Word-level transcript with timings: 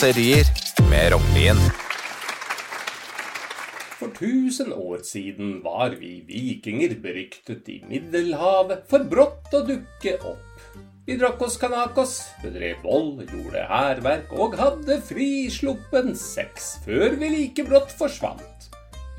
Kåserier 0.00 0.46
med 0.90 1.12
Rognlien. 1.12 1.58
For 3.98 4.08
tusen 4.16 4.72
år 4.72 5.02
siden 5.04 5.58
var 5.60 5.92
vi 6.00 6.22
vikinger 6.24 6.94
beryktet 7.02 7.68
i 7.68 7.82
Middelhavet 7.84 8.86
for 8.88 9.04
brått 9.10 9.52
å 9.52 9.60
dukke 9.68 10.14
opp. 10.24 10.62
Vi 11.04 11.18
drakk 11.20 11.44
oss 11.44 11.58
kanakos, 11.60 12.14
bedrev 12.40 12.80
vold, 12.86 13.26
gjorde 13.28 13.66
hærverk 13.68 14.32
og 14.40 14.56
hadde 14.62 14.96
frisluppen 15.04 16.16
sex 16.16 16.70
før 16.86 17.20
vi 17.20 17.30
like 17.34 17.68
brått 17.68 17.92
forsvant. 18.00 18.70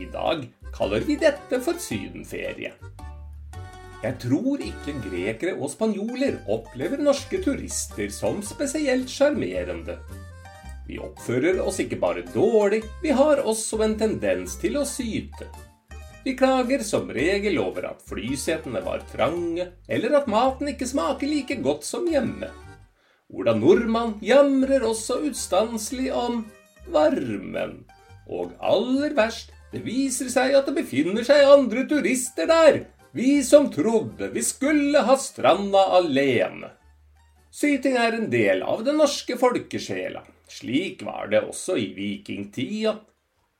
I 0.00 0.08
dag 0.08 0.48
kaller 0.72 1.04
vi 1.04 1.18
dette 1.20 1.60
for 1.60 1.76
sydenferie. 1.76 2.72
Jeg 4.00 4.16
tror 4.24 4.64
ikke 4.64 4.96
grekere 5.10 5.58
og 5.60 5.74
spanjoler 5.76 6.40
opplever 6.48 7.04
norske 7.04 7.44
turister 7.44 8.08
som 8.16 8.40
spesielt 8.40 9.12
sjarmerende. 9.12 10.00
Vi 10.90 10.96
oppfører 10.98 11.60
oss 11.62 11.76
ikke 11.78 12.00
bare 12.02 12.24
dårlig, 12.34 12.80
vi 12.98 13.12
har 13.14 13.38
også 13.46 13.78
en 13.84 13.92
tendens 13.98 14.56
til 14.58 14.74
å 14.80 14.80
syte. 14.88 15.46
Vi 16.24 16.32
klager 16.34 16.82
som 16.82 17.12
regel 17.14 17.60
over 17.62 17.86
at 17.92 18.00
flysetene 18.10 18.82
var 18.82 19.04
trange, 19.12 19.68
eller 19.86 20.16
at 20.18 20.26
maten 20.26 20.72
ikke 20.72 20.88
smaker 20.90 21.30
like 21.30 21.60
godt 21.62 21.86
som 21.86 22.08
hjemme. 22.10 22.48
Ola 23.30 23.54
Nordmann 23.54 24.16
jamrer 24.18 24.82
også 24.88 25.20
ustanselig 25.30 26.10
om 26.10 26.42
varmen. 26.90 27.84
Og 28.26 28.50
aller 28.58 29.14
verst, 29.14 29.54
det 29.70 29.84
viser 29.86 30.26
seg 30.32 30.58
at 30.58 30.66
det 30.66 30.74
befinner 30.80 31.22
seg 31.28 31.46
andre 31.52 31.86
turister 31.86 32.50
der, 32.50 32.82
vi 33.14 33.38
som 33.46 33.70
trodde 33.70 34.32
vi 34.34 34.42
skulle 34.42 35.06
ha 35.06 35.14
stranda 35.22 35.86
alene. 36.02 36.74
Syting 37.50 37.96
er 37.98 38.14
en 38.14 38.28
del 38.30 38.60
av 38.62 38.84
den 38.86 39.00
norske 39.00 39.34
folkesjela. 39.34 40.20
Slik 40.50 41.00
var 41.02 41.32
det 41.32 41.40
også 41.42 41.74
i 41.82 41.88
vikingtida. 41.96 42.92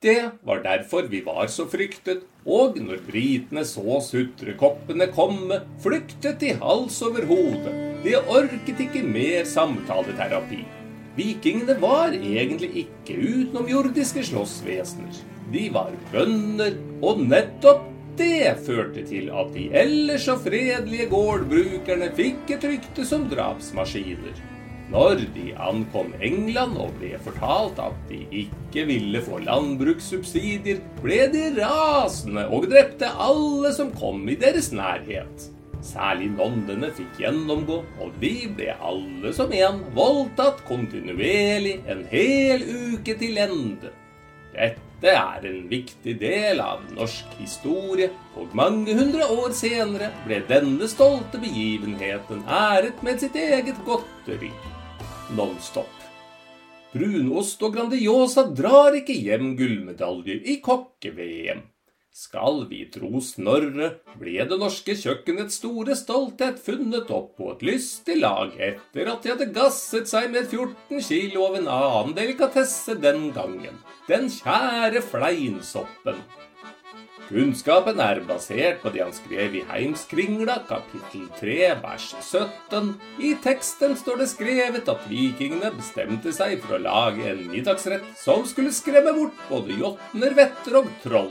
Det 0.00 0.30
var 0.46 0.62
derfor 0.62 1.08
vi 1.10 1.18
var 1.26 1.50
så 1.50 1.66
fryktet, 1.68 2.22
og 2.46 2.78
når 2.78 3.02
britene 3.08 3.64
så 3.66 3.98
sutrekoppene 4.06 5.10
komme, 5.12 5.58
flyktet 5.82 6.38
de 6.40 6.54
hals 6.62 7.00
over 7.02 7.26
hode. 7.28 7.74
De 8.06 8.14
orket 8.16 8.78
ikke 8.86 9.02
mer 9.04 9.42
samtaleterapi. 9.44 10.62
Vikingene 11.18 11.74
var 11.82 12.14
egentlig 12.14 12.86
ikke 12.86 13.18
utenomjordiske 13.18 14.22
slåssvesener. 14.30 15.18
De 15.50 15.66
var 15.74 15.90
bønder, 16.14 16.78
og 17.02 17.26
nettopp 17.26 17.89
det 18.18 18.56
førte 18.66 19.02
til 19.06 19.30
at 19.32 19.52
de 19.54 19.66
ellers 19.82 20.24
så 20.28 20.36
fredelige 20.40 21.08
gårdbrukerne 21.12 22.10
fikk 22.16 22.54
et 22.56 22.66
rykte 22.66 23.06
som 23.08 23.28
drapsmaskiner. 23.30 24.40
Når 24.90 25.20
de 25.36 25.52
ankom 25.54 26.10
England 26.18 26.74
og 26.82 26.96
ble 26.98 27.12
fortalt 27.22 27.78
at 27.78 27.94
de 28.08 28.24
ikke 28.40 28.88
ville 28.88 29.22
få 29.22 29.38
landbrukssubsidier, 29.44 30.80
ble 30.98 31.20
de 31.30 31.44
rasende 31.60 32.48
og 32.50 32.66
drepte 32.72 33.06
alle 33.14 33.70
som 33.76 33.94
kom 33.94 34.26
i 34.26 34.38
deres 34.40 34.72
nærhet. 34.74 35.46
Særlig 35.86 36.32
nonnene 36.34 36.90
fikk 36.92 37.22
gjennomgå, 37.22 37.78
og 38.02 38.18
de 38.20 38.34
ble 38.52 38.74
alle 38.74 39.32
som 39.32 39.54
en 39.54 39.80
voldtatt 39.96 40.60
kontinuerlig 40.68 41.78
en 41.88 42.02
hel 42.10 42.66
uke 42.66 43.14
til 43.22 43.38
ende. 43.40 43.94
Dette 44.50 44.89
er 45.08 45.46
en 45.48 45.62
viktig 45.70 46.16
del 46.20 46.60
av 46.60 46.82
norsk 46.92 47.32
historie, 47.38 48.10
og 48.36 48.52
mange 48.56 48.92
hundre 48.98 49.28
år 49.32 49.54
senere 49.56 50.10
ble 50.26 50.42
denne 50.48 50.88
stolte 50.90 51.40
begivenheten 51.40 52.44
æret 52.44 53.00
med 53.06 53.22
sitt 53.22 53.38
eget 53.40 53.80
godteri. 53.86 54.52
Nonstop. 55.38 55.96
Brunost 56.92 57.60
og 57.62 57.76
Grandiosa 57.76 58.48
drar 58.50 58.96
ikke 58.98 59.14
hjem 59.14 59.54
gullmedaljer 59.56 60.40
i 60.42 60.58
kokke-VM. 60.64 61.62
Skal 62.10 62.64
vi 62.66 62.80
tro 62.90 63.20
Snorre, 63.22 63.92
ble 64.18 64.42
det 64.50 64.56
norske 64.58 64.96
kjøkkenets 64.98 65.60
store 65.60 65.94
stolthet 65.94 66.56
funnet 66.58 67.10
opp 67.14 67.36
på 67.38 67.52
et 67.52 67.60
lystig 67.68 68.16
lag 68.18 68.56
etter 68.58 69.10
at 69.12 69.22
de 69.22 69.30
hadde 69.30 69.46
gasset 69.54 70.10
seg 70.10 70.26
med 70.32 70.48
14 70.50 71.04
kilo 71.06 71.44
av 71.46 71.60
en 71.60 71.68
annen 71.70 72.16
delikatesse 72.16 72.96
den 72.98 73.28
gangen, 73.36 73.78
den 74.08 74.26
kjære 74.26 75.04
fleinsoppen. 75.06 76.18
Kunnskapen 77.28 78.02
er 78.02 78.24
basert 78.26 78.82
på 78.82 78.90
det 78.90 79.04
han 79.04 79.14
skrev 79.14 79.54
i 79.54 79.62
Heimskringla, 79.68 80.64
kapittel 80.66 81.28
3, 81.38 81.60
vers 81.84 82.08
17. 82.18 82.90
I 83.22 83.36
teksten 83.44 83.94
står 84.00 84.24
det 84.24 84.28
skrevet 84.32 84.90
at 84.90 85.06
vikingene 85.06 85.70
bestemte 85.78 86.34
seg 86.34 86.58
for 86.66 86.74
å 86.74 86.82
lage 86.88 87.30
en 87.30 87.46
middagsrett 87.54 88.10
som 88.18 88.42
skulle 88.50 88.74
skremme 88.74 89.14
bort 89.14 89.46
både 89.46 89.78
jotner, 89.78 90.34
vetter 90.42 90.82
og 90.82 90.90
troll. 91.06 91.30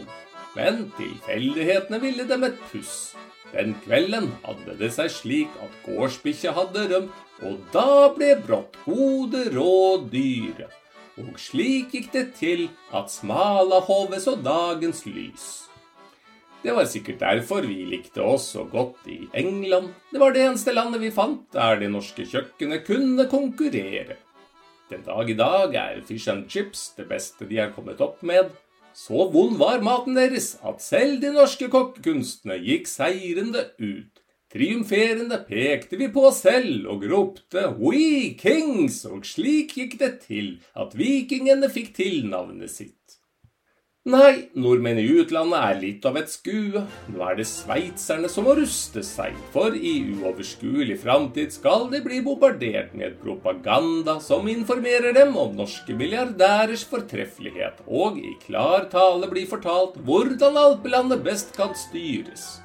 Men 0.57 0.87
tilfeldighetene 0.97 1.99
ville 2.01 2.25
dem 2.29 2.45
et 2.47 2.57
puss. 2.71 3.13
Den 3.53 3.73
kvelden 3.83 4.29
hadde 4.43 4.75
det 4.79 4.91
seg 4.93 5.09
slik 5.13 5.55
at 5.63 5.77
gårdsbikkja 5.85 6.53
hadde 6.57 6.85
rømt, 6.91 7.23
og 7.45 7.61
da 7.73 8.09
ble 8.13 8.33
brått 8.45 8.77
hodet 8.85 9.49
rådyre. 9.55 10.69
Og 11.19 11.39
slik 11.41 11.95
gikk 11.95 12.11
det 12.13 12.27
til 12.37 12.67
at 12.95 13.11
Smalahove 13.11 14.21
så 14.21 14.35
dagens 14.39 15.03
lys. 15.09 15.49
Det 16.59 16.73
var 16.75 16.89
sikkert 16.91 17.21
derfor 17.21 17.63
vi 17.63 17.85
likte 17.87 18.23
oss 18.23 18.49
så 18.53 18.65
godt 18.67 19.07
i 19.07 19.21
England. 19.37 19.93
Det 20.11 20.19
var 20.19 20.35
det 20.35 20.43
eneste 20.43 20.73
landet 20.75 20.99
vi 21.01 21.11
fant 21.15 21.45
der 21.55 21.79
det 21.79 21.87
norske 21.91 22.25
kjøkkenet 22.27 22.83
kunne 22.87 23.25
konkurrere. 23.31 24.17
Den 24.89 25.05
dag 25.05 25.29
i 25.29 25.37
dag 25.39 25.75
er 25.79 26.01
fish 26.03 26.31
and 26.31 26.49
chips 26.51 26.89
det 26.97 27.07
beste 27.07 27.47
de 27.47 27.61
er 27.63 27.71
kommet 27.71 28.01
opp 28.03 28.23
med, 28.25 28.49
så 28.99 29.29
vond 29.31 29.55
var 29.59 29.79
maten 29.85 30.17
deres 30.17 30.57
at 30.65 30.81
selv 30.83 31.21
de 31.23 31.31
norske 31.31 31.69
kokkekunstene 31.71 32.57
gikk 32.59 32.89
seirende 32.89 33.69
ut. 33.79 34.19
Triumferende 34.49 35.37
pekte 35.45 35.99
vi 35.99 36.09
på 36.11 36.25
oss 36.31 36.41
selv 36.43 36.87
og 36.89 37.05
ropte 37.07 37.67
We 37.77 38.33
Kings, 38.39 39.03
og 39.05 39.27
slik 39.29 39.75
gikk 39.77 39.99
det 40.01 40.11
til 40.25 40.55
at 40.73 40.97
vikingene 40.97 41.69
fikk 41.71 41.93
tilnavnet 41.99 42.73
sitt. 42.73 43.18
Nei, 44.09 44.49
nordmenn 44.57 44.97
i 44.97 45.03
utlandet 45.21 45.59
er 45.59 45.75
litt 45.77 46.05
av 46.09 46.15
et 46.17 46.31
skue. 46.31 46.81
Nå 47.13 47.19
er 47.27 47.35
det 47.37 47.43
sveitserne 47.45 48.29
som 48.31 48.47
må 48.47 48.55
ruste 48.57 49.03
seg, 49.05 49.35
for 49.53 49.75
i 49.75 49.91
uoverskuelig 50.15 50.95
framtid 51.03 51.53
skal 51.53 51.85
de 51.91 51.99
bli 52.01 52.17
bombardert 52.25 52.95
med 52.97 53.19
propaganda 53.21 54.15
som 54.23 54.49
informerer 54.49 55.13
dem 55.13 55.37
om 55.37 55.53
norske 55.59 55.93
milliardærers 55.99 56.87
fortreffelighet, 56.89 57.83
og 57.85 58.17
i 58.17 58.33
klar 58.47 58.89
tale 58.89 59.29
blir 59.29 59.45
fortalt 59.51 60.01
hvordan 60.07 60.57
alpelandet 60.57 61.21
best 61.29 61.53
kan 61.59 61.77
styres. 61.77 62.55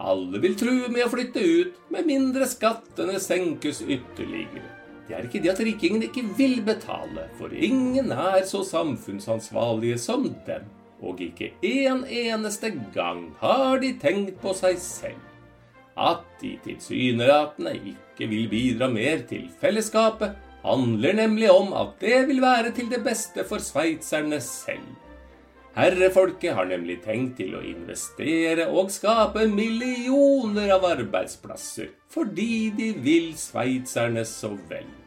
Alle 0.00 0.42
vil 0.42 0.58
true 0.58 0.90
med 0.90 1.06
å 1.06 1.14
flytte 1.14 1.46
ut, 1.46 1.78
med 1.94 2.10
mindre 2.10 2.50
skattene 2.50 3.22
senkes 3.22 3.84
ytterligere. 3.86 4.79
Det 5.10 5.16
er 5.18 5.24
ikke 5.26 5.40
det 5.42 5.50
at 5.50 5.60
rikingen 5.66 6.02
ikke 6.06 6.22
vil 6.38 6.60
betale, 6.62 7.24
for 7.34 7.50
ingen 7.50 8.12
er 8.14 8.44
så 8.46 8.60
samfunnsansvarlige 8.62 9.96
som 9.98 10.28
dem. 10.46 10.68
Og 11.02 11.18
ikke 11.24 11.48
en 11.66 12.04
eneste 12.06 12.70
gang 12.94 13.24
har 13.40 13.80
de 13.82 13.90
tenkt 13.98 14.36
på 14.38 14.54
seg 14.54 14.78
selv. 14.78 15.24
At 15.98 16.22
de 16.38 16.52
tilsynelatende 16.62 17.72
ikke 17.74 18.28
vil 18.30 18.46
bidra 18.52 18.86
mer 18.92 19.24
til 19.26 19.48
fellesskapet, 19.58 20.38
handler 20.62 21.18
nemlig 21.18 21.50
om 21.50 21.74
at 21.74 21.98
det 22.04 22.22
vil 22.30 22.38
være 22.44 22.70
til 22.76 22.86
det 22.92 23.02
beste 23.02 23.42
for 23.50 23.58
sveitserne 23.58 24.38
selv. 24.44 24.86
Herrefolket 25.74 26.54
har 26.54 26.70
nemlig 26.70 27.00
tenkt 27.02 27.40
til 27.42 27.58
å 27.58 27.66
investere 27.66 28.70
og 28.70 28.94
skape 28.94 29.48
millioner 29.50 30.70
av 30.78 30.86
arbeidsplasser, 30.94 31.90
fordi 32.14 32.70
de 32.78 32.94
vil 33.02 33.32
sveitserne 33.38 34.22
så 34.28 34.54
vel. 34.70 34.99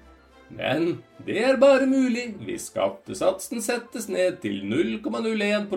Men 0.53 0.99
det 1.25 1.39
er 1.41 1.57
bare 1.61 1.87
mulig 1.89 2.27
hvis 2.45 2.69
skattesatsen 2.69 3.63
settes 3.63 4.09
ned 4.11 4.41
til 4.43 4.61
0,01 4.69 5.71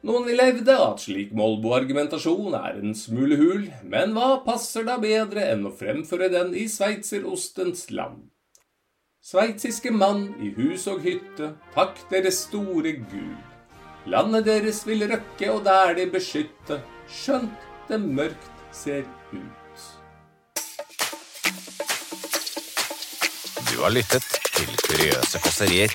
Noen 0.00 0.24
vil 0.24 0.40
hevde 0.40 0.74
at 0.80 1.02
slik 1.02 1.34
Molbo-argumentasjon 1.36 2.54
er 2.56 2.78
en 2.80 2.94
smule 2.96 3.36
hul, 3.36 3.66
men 3.84 4.14
hva 4.16 4.38
passer 4.46 4.86
da 4.88 4.96
bedre 5.02 5.44
enn 5.52 5.66
å 5.68 5.74
fremføre 5.76 6.30
den 6.32 6.54
i 6.56 6.64
sveitserostens 6.72 7.90
land? 7.92 8.22
Sveitsiske 9.20 9.92
mann 9.92 10.30
i 10.40 10.48
hus 10.56 10.86
og 10.88 11.04
hytte, 11.04 11.52
takk 11.74 12.00
deres 12.08 12.46
store 12.46 12.94
Gud. 13.12 13.36
Landet 14.08 14.48
deres 14.48 14.80
vil 14.88 15.04
røkke 15.10 15.52
og 15.52 15.66
der 15.68 15.92
de 15.98 16.08
beskytte, 16.08 16.80
skjønt 17.04 17.68
det 17.90 18.00
mørkt 18.00 18.64
ser 18.72 19.04
ut. 19.34 19.69
Du 23.80 23.84
har 23.86 23.94
lyttet 23.96 24.26
til 24.52 24.74
Kuriøse 24.84 25.38
kåserier 25.40 25.92